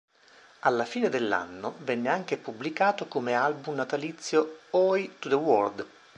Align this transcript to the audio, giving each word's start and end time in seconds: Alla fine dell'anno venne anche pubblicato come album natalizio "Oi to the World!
Alla 0.61 0.85
fine 0.85 1.09
dell'anno 1.09 1.75
venne 1.81 2.09
anche 2.09 2.35
pubblicato 2.35 3.07
come 3.07 3.35
album 3.35 3.75
natalizio 3.75 4.61
"Oi 4.71 5.17
to 5.19 5.29
the 5.29 5.35
World! 5.35 5.85